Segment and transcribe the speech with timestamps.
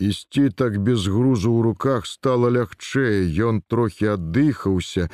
[0.00, 5.06] Ісці так без грузу ў руках стала лягчэй, Ён трохі аддыхаўся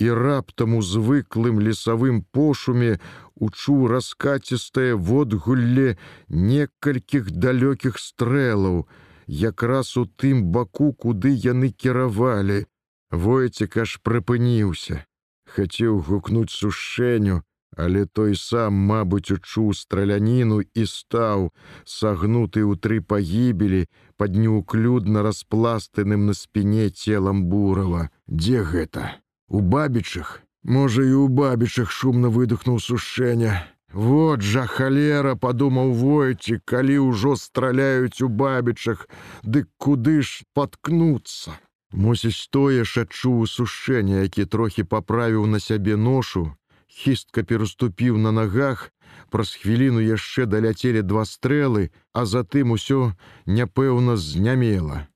[0.00, 2.96] і раптам у звыклым лесавым пошуме
[3.36, 5.98] учуў раскацістае водгулле
[6.28, 8.88] некалькіх далёкіх стрэлаў,
[9.28, 12.64] якраз у тым баку, куды яны кіравалі.
[13.12, 15.04] Войцек аж прыпыніўся,
[15.44, 17.44] хацеў гукнуць сушэню,
[17.76, 21.50] Але той сам, мабыць, учуў страляніну і стаў,
[21.84, 23.88] сагнуты ў тры пагібелі,
[24.20, 28.10] пад неуклюдна распластаным на спіне целам бурава.
[28.28, 29.16] Дзе гэта?
[29.48, 33.66] У бабічах, Можа, і ў бабічах шумна выдохнуў сушэня.
[33.92, 39.08] Вот жа халера, падумаў войці, калі ўжо страляюць у бабічах,
[39.42, 41.58] дык куды ж паткнуцца.
[41.92, 46.54] Мусіць тое ж адчуў сушэння, які трохі паправіў на сябе ношу,
[46.92, 48.92] хістка пераступіў на нагах,
[49.32, 53.12] праз хвіліну яшчэ даляцелі два стрэлы, а затым усё
[53.46, 55.08] няпэўна знямела.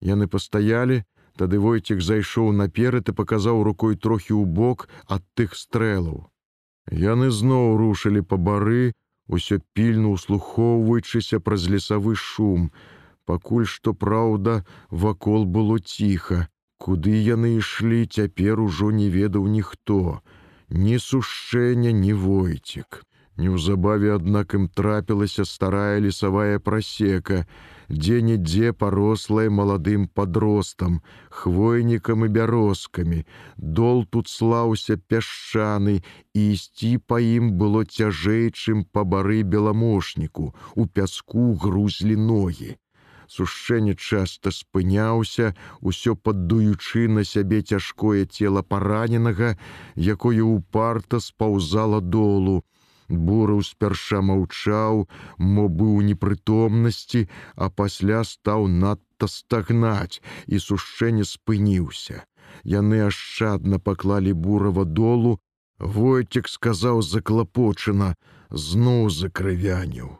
[0.00, 1.02] Яны пастаялі,
[1.36, 6.30] тады войцек зайшоў наперад і паказаў рукой трохі ў бок ад тых стрэлаў.
[6.90, 8.94] Яны зноў рушылі па бары,
[9.26, 12.70] усё пільна услухоўваючыся праз лесавы шум.
[13.26, 20.20] Пакуль што праўда, вакол было ціха, куды яны ішлі, цяпер ужо не ведаў ніхто
[20.70, 23.02] ні сушэння ні войцік.
[23.40, 27.46] Неўзабаве, аднак ім трапілася старая лесавая прасека,
[27.88, 33.24] дзе-нідзе парослая маладым падростам, хвойнікам і бярозкамі.
[33.56, 35.96] Дол тут слаўся пясчаны,
[36.34, 42.76] і ісці па ім было цяжэй, чым па бары беламошніку, у пяску грузлі ногі
[43.30, 49.56] сушэнне часта спыняўся, усё паддуючы на сябе цяжкое цела параненага,
[49.96, 52.62] якое ўпарта спаўзала долу.
[53.10, 55.06] Бураў спярша маўчаў,
[55.38, 62.22] мо быў непрытомнасці, а пасля стаў надта стагнаць, і сушэнне спыніўся.
[62.62, 65.38] Яны ашчадна паклалі бурава долу,
[65.80, 68.14] Войцек сказаў заклапочана,
[68.52, 70.19] зноў закрывяніў.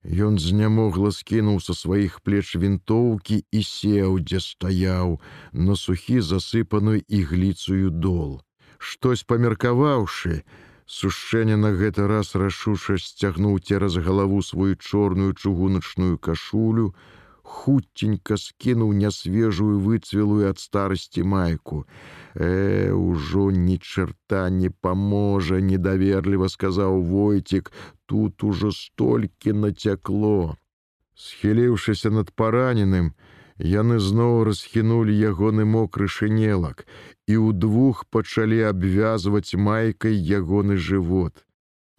[0.00, 5.20] Ён знямогла скінуў са сваіх плеч вінтоўкі і сеў, дзе стаяў,
[5.52, 8.40] на сухі засыпаную ігліцую дол.
[8.78, 10.44] Штось памеркаваўшы,
[10.88, 16.94] сушэнне на гэты раз рашуша сцягнуў цераз галаву сваю чорную чыгуначную кашулю,
[17.44, 21.84] хутенька скінуў нясвежую выцвелую ад старасці майку.
[22.34, 27.72] Э, ўжо ні чарта не паможа, недаверліва сказаў войцік,
[28.10, 30.56] тут ужо столькі нацякло.
[31.24, 33.12] Схіліўшыся над параненым,
[33.72, 36.86] яны зноў расхінулі ягоны мокры шынелак
[37.26, 41.44] і ўдвух пачалі абвязваць майкай ягоны жывот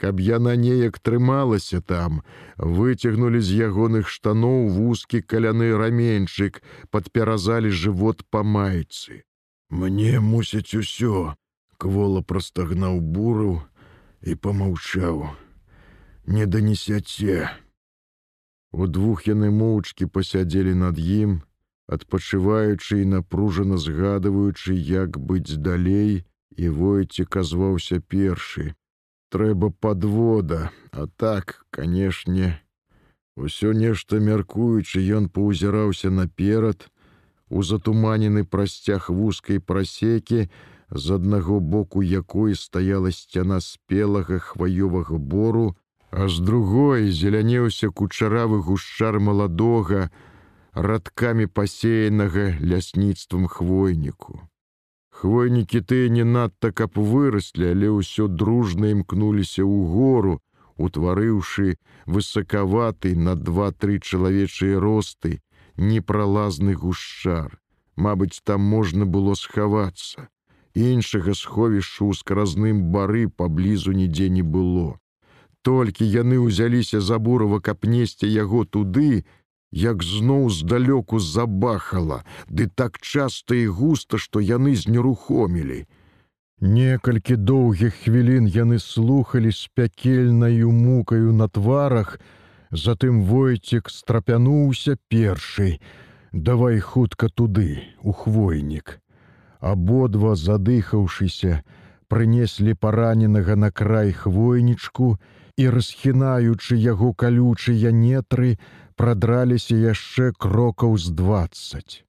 [0.02, 2.22] каб яна неяк трымалася там,
[2.58, 6.58] выцягнулі з ягоных штаноў вузкі каляны раменьчык,
[6.90, 9.22] падпяразалі жывот па майцы.
[9.70, 11.38] Мне мусіць усё,
[11.78, 13.62] квола прастагнаў буру
[14.26, 15.22] і помаўчаў:
[16.26, 17.50] Не данесяце.
[18.72, 21.42] Удвух яны моўчкі пасядзелі над ім,
[21.88, 26.24] адпачываючы і напружана згадваючы, як быць далей,
[26.56, 28.76] і войце казваўся першы
[29.31, 32.60] трэба подвода, а так, канешне,
[33.40, 36.92] усё нешта мяркуючы, ён паўзіраўся наперад,
[37.48, 40.52] у затуманены прасцяг вузкай прасекі,
[40.92, 45.78] з аднаго боку якой стаяла сцяна спелага хваёвага бору,
[46.12, 50.12] а з другой зелянеўся кучаравы гушчар маладога,
[50.74, 54.42] радкамі пасеянага лясніцтвам хвойніку.
[55.10, 60.40] Хвойнікі тыя не надта каб выраслі, але ўсё дружна імкнуліся ў гору,
[60.76, 65.40] утварыўшы высакаваты на два-тры чалавечыя росты,
[65.78, 67.60] непралазны гушчар.
[67.96, 70.28] Мабыць, там можна было схавацца.
[70.74, 75.00] Іншага сховішча ў скразным бары паблізу нідзе не было.
[75.62, 79.24] Толькі яны ўзяліся за бурава, каб несці яго туды,
[79.72, 85.86] як зноў здалёку забахала, ды так часта і густа, што яны знерухомілі.
[86.62, 92.19] Некалькі доўгіх хвілін яны слухали з пякельнаю мукаю на тварах,
[92.72, 95.81] затым войцек страпянуўся першый:
[96.31, 99.00] давай хутка туды, у хвойнік.
[99.60, 101.62] Абодва задыхаўшыся,
[102.07, 105.18] прынеслі параненага на край хвойнічку
[105.57, 108.57] і расхінаючы яго калючыя нетры,
[108.95, 112.03] прадраліся яшчэ крокаў з двадцать.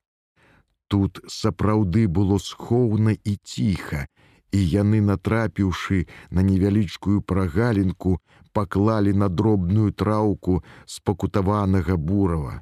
[0.89, 4.07] Тут сапраўды было схоўна і ціха,
[4.53, 8.19] і яны, натрапіўшы на невялічкую прагалінку,
[8.53, 12.61] паклалі на дробную траўку спакутаванага бурава.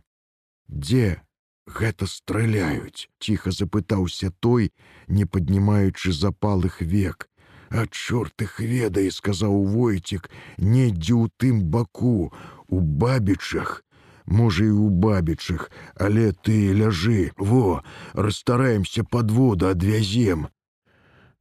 [0.70, 1.22] дзе
[1.66, 4.70] гэта страляюць ціха запытаўся той
[5.08, 7.29] не паднімаючы запалых век
[7.70, 10.26] а чорт их ведае сказаў войцік
[10.58, 12.30] недзе ў тым баку
[12.68, 13.82] у бабічах
[14.26, 15.68] можа і ў бабічах
[16.06, 17.82] але ты ляжы во
[18.14, 20.48] расстараемся под воду адвязем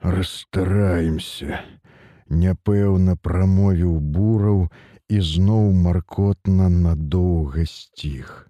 [0.02, 1.64] расстараемся
[2.30, 4.62] няпэўна прамовіў бураў
[5.10, 8.49] і зноў маркотна надоўга сціх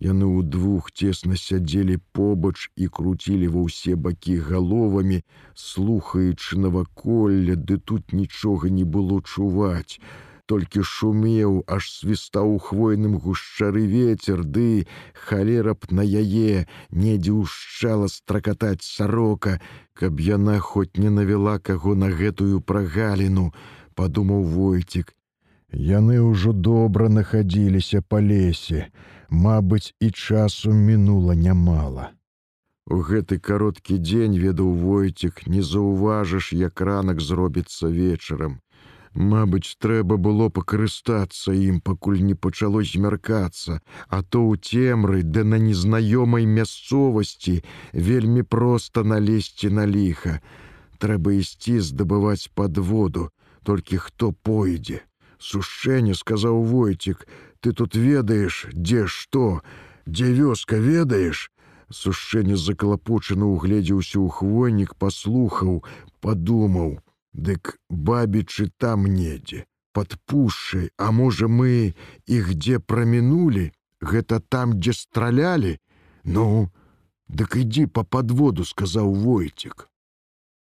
[0.00, 5.20] Яны ўдвух цесна сядзелі побач і круцілі ва ўсе бакі галовамі,
[5.52, 10.00] слухаючы наваколля, ды тут нічога не было чуваць.
[10.48, 18.88] Толькі шумеў, аж свістаў хвойным гушчары ветер, ды халера б на яе недзе ўшчала стракатаць
[18.88, 19.60] сарока,
[19.92, 23.52] каб яна хоць не навяла каго на гэтую прагаліну,
[23.94, 25.12] падумаў войцік.
[25.76, 28.88] Яны ўжо добра нахадзіліся па лесе
[29.30, 32.10] мабыць, і часу мінула нямала.
[32.90, 38.58] У гэты кароткі дзень ведаў войцік, не заўважыш, як ранак зробіцца вечарам.
[39.14, 45.58] Мабыць, трэба было пакарыстацца ім, пакуль не пачало змяркацца, а то ў цемры, ды на
[45.58, 47.62] незнаёмай мясцовасці
[47.92, 50.38] вельмі проста налезці на ліха.
[50.98, 53.30] Трэба ісці здабываць пад воду,
[53.62, 55.02] толькі хто пойдзе.
[55.40, 57.26] Сушэнне сказаў войцік,
[57.60, 59.62] ты тут ведаеш, дзе што,
[60.06, 61.48] дзе вёска ведаеш,
[61.88, 65.82] сушэнне закалапучана угледзеўся ў хвойнік, паслухаў,
[66.20, 67.00] падумаў:
[67.32, 71.94] Дык бабічы там недзе, под пушай, а можа мы
[72.26, 73.70] іх дзе прамінулі,
[74.00, 75.78] гэта там, дзе стралялі,
[76.24, 76.68] Ну,
[77.28, 79.89] дык ідзі па падводу, сказаў войцік.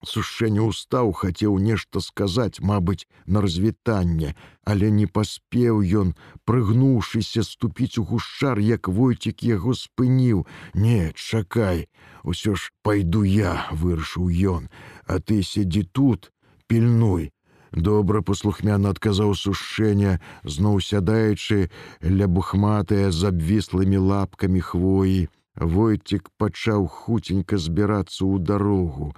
[0.07, 6.13] Сушэнне ўстаў, хацеў нешта сказаць, мабыць, на развітанне, але не паспеў ён,
[6.47, 10.47] прыгнуўшыся ступіць у гушчар, як войцік яго спыніў.
[10.75, 11.89] Не, чакай,
[12.23, 14.71] усё ж пайду я, вырашыў ён,
[15.07, 16.31] а ты сядзі тут,
[16.69, 17.33] пільнуй.
[17.73, 21.69] Добра паслухмяна адказаў сушэння, зноў сядаючы
[22.07, 25.27] ля бухматыя з абвіслымі лапкамі хвоі.
[25.59, 29.11] Войцік пачаў хуценька збірацца ў дарогу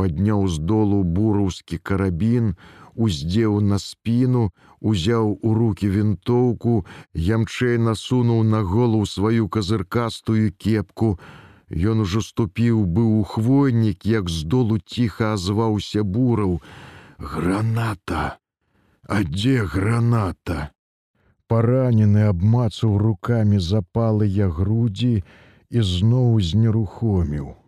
[0.00, 2.54] падняў з долу бураўскі карабін,
[3.06, 4.44] уздзеў на спіну,
[4.80, 6.86] узяў у руки вінтоўку,
[7.26, 11.10] ямчэй насунуў на голову сваю казыркастую кепку.
[11.92, 16.58] Ён ужо ступіў быў у хвойнік, як з долу ціха азваўся бураў:
[17.18, 18.40] Граната!
[19.04, 20.70] А дзе граната?
[21.46, 25.14] Паранены абмацаў рукамі запалыя грудзі
[25.70, 27.59] і зноў знерухоміў.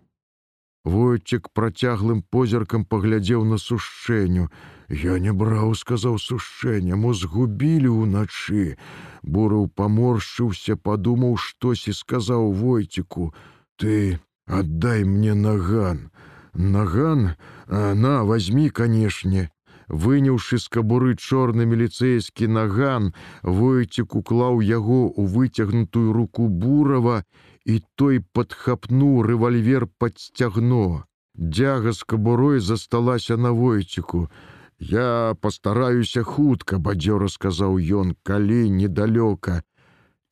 [0.84, 4.50] Войцік працяглым позіркам паглядзеў на сушэнню.
[4.90, 8.76] Я не браў, сказаў сушэння, мо згубілі ўначы.
[9.22, 13.32] Бураў паморшчыўся, падумаў штось і сказаў войціку:
[13.78, 16.10] «Ты аддай мне наган.
[16.52, 17.36] Наган,
[17.68, 19.50] а, на, возьми, канешне.
[19.88, 27.22] Выняўшы з кабуры чорны міліцэйскі наган, войцік уклаў яго ў выцягнутую руку бурава
[27.64, 31.04] і той падхапнуў рэвальвер пад сцягно.
[31.34, 34.30] Дзяга з кабурой засталася на войціку.
[34.78, 39.62] Я пастараюся хутка, бадзёра сказаў ён, калі недалёка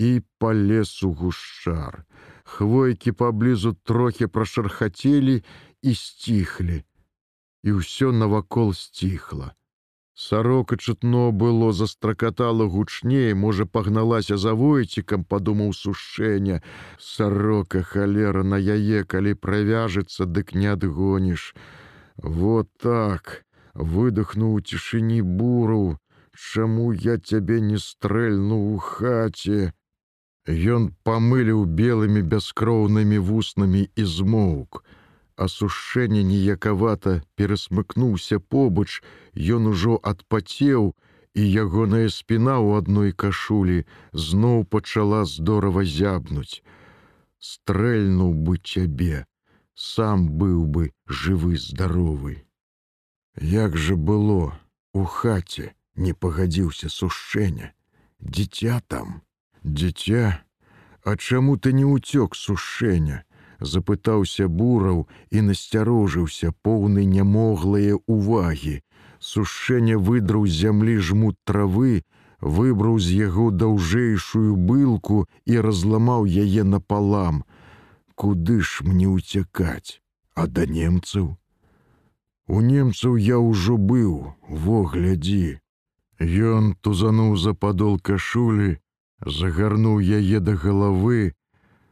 [0.01, 2.05] і па лесу гушчар.
[2.45, 5.43] Хвойкі паблізу трохі прашархацелі
[5.83, 6.83] і сціхлі.
[7.63, 9.55] І ўсё навакол сціхла.
[10.15, 16.63] Сарока чутно было застракатала гучней, можа пагналася за войцікам, падумаў сушэння.
[16.99, 21.55] Сарока халера на яе, калі правяжецца, дык не адгоніш.
[22.17, 25.99] Вот так, выдохнуў цішыні буру,
[26.41, 29.73] Чаму я цябе не стрэльну ў хаце?
[30.75, 34.81] Ён памыліў белымі бяскроўнымі вуснамі і змоўк
[35.45, 39.01] асушэнне ніякавата перасмыкнуўся побач,
[39.57, 40.93] ён ужо адпацеў,
[41.35, 43.87] і ягоная спіна ў адной кашулі
[44.27, 46.63] зноў пачала здорава зябнуць.
[47.39, 49.25] Стрэльнуў бы цябе,
[49.75, 52.35] сам быў бы жывы здаровы.
[53.41, 54.53] Як жа было
[54.93, 57.73] у хаце не пагадзіўся сушэння,
[58.21, 59.23] дзіця там,
[59.65, 60.45] дзіця,
[61.03, 63.25] А чаму ты не ўцёк сушэння?
[63.61, 68.81] Запытаўся бураў і насцярожыўся поўны нямоглыя увагі.
[69.21, 72.03] Сушэнне выдраў зямлі жмут травы,
[72.41, 77.45] выбраў з яго даўжэйшую былку і разламаў яе напалам.
[78.15, 80.01] Куды ж мне ўцякаць,
[80.35, 81.37] а да немцаў?
[82.49, 85.61] У немцаў я ўжо быў, во глядзі.
[86.21, 88.81] Ён тузануў за падол кашулі,
[89.25, 91.33] загарнуў яе да галавы,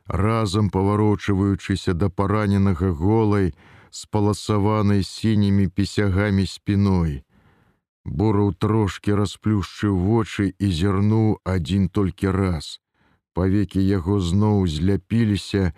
[0.08, 3.54] разам паварочваючыся да параненага голай,
[3.90, 7.22] спаласаванай сінімі пісягамі спіной.
[8.04, 12.80] Бораў трошки расплюшчыў вочы і зірнуў адзін толькі раз.
[13.36, 15.72] Павекі яго зноў зляпіліся,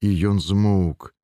[0.00, 1.14] і ён змоўк.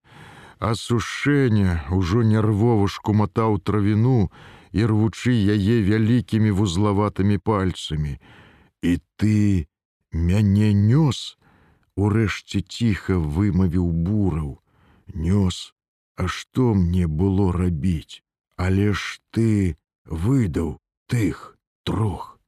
[0.63, 4.31] Асушэнне ўжо нервова шкуматаў травіну
[4.71, 8.19] і рвучы яе вялікімі вузлаватымі пальцамі.
[8.83, 9.67] І ты
[10.15, 11.37] мяне нёс,
[11.97, 14.59] Урэшце ціха вымавіў бураў,
[15.15, 15.73] нёс,
[16.17, 18.23] А што мне было рабіць,
[18.57, 22.39] Але ж ты, выдаў тых трох.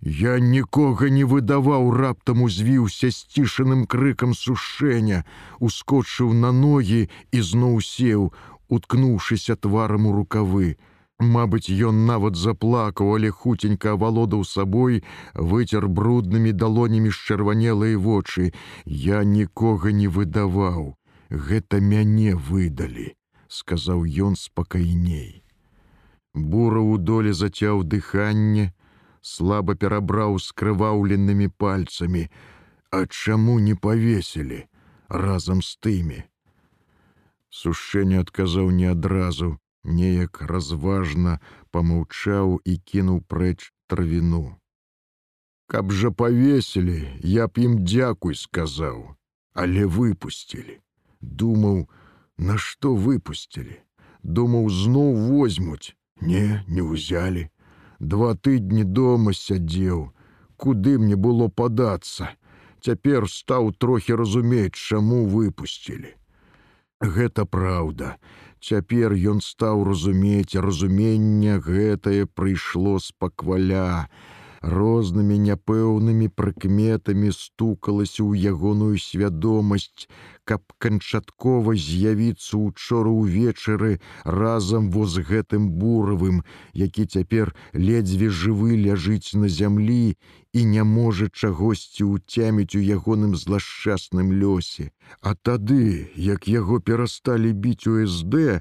[0.00, 5.24] Я нікога не выдаваў раптам узвіўся сцішаным крыкам сушэння,
[5.58, 8.32] ускочыў на ногі і зноў сеў,
[8.68, 10.78] уткнуўшыся тварам у рукавы.
[11.20, 18.52] Мабыць, ён нават заплакаў, але хуценька авалодаў сабой, выцер бруднымі далонямі шчырванелыя вочы.
[18.86, 20.96] Я нікога не выдаваў.
[21.28, 23.14] Гэта мяне выдалі,
[23.48, 25.44] сказаў ён спакайней.
[26.34, 28.72] Бура ў доле зацяў дыханне,
[29.20, 32.30] слаба перабраў скрываўленымі пальцамі,
[32.92, 34.66] А чаму не павесілі
[35.08, 36.24] разам з тымі.
[37.50, 41.38] Сушэнне адказаў не адразу, неяк разважна
[41.70, 44.56] помаўчаў і кінуў прэч травіну.
[45.70, 49.14] Каб жа павесілі, я б ім дзякуй сказаў,
[49.54, 50.80] але выпусцілі.
[51.20, 51.86] Думаў,
[52.38, 53.78] нашто выпусцілі,
[54.22, 57.48] думаў зноў возьмуць, Не, не ўзялі.
[58.00, 60.12] Два тыдні дома сядзеў,
[60.56, 62.36] куды мне было падацца.
[62.80, 66.16] Цяпер стаў трохі разумець, чаму выпусцілі.
[67.00, 68.16] Гэта праўда.
[68.60, 74.08] Цяпер ён стаў разумець, разумення гэтае прыйшло з пакваля
[74.60, 80.04] рознымі няпэўнымі прыкметамі стукалася ў ягоную свядомасць,
[80.44, 86.42] каб канчаткова з'явіцца учора ўвечары разам во з гэтым буравым,
[86.74, 90.16] які цяпер ледзьве жывы ляжыць на зямлі
[90.52, 94.90] і не можа чагосьці ўцяміць у ягоным злашчасным лёсе.
[95.20, 98.60] А тады, як яго перасталі біць у СД,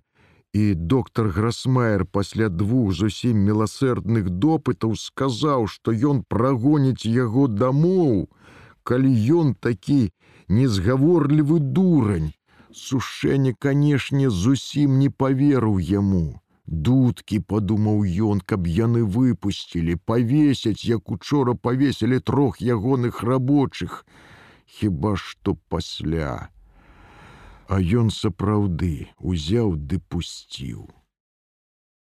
[0.54, 8.30] і доктор Грасмайер пасля двух зусім міласэрдных допытаў сказаў, што ён прагоніць яго дамоў,
[8.84, 10.10] калі ён такі
[10.50, 12.34] незгаворлівы дурань.
[12.74, 16.42] Сушэнне, канешне, зусім не паверыў яму.
[16.66, 24.06] Дудкі падумаў ён, каб яны выпусцілі, павесяць, як учора павесілі трох ягоных рабочых,
[24.66, 26.50] хіба што пасля.
[27.70, 30.88] А ён сапраўды узяў ды пусціў.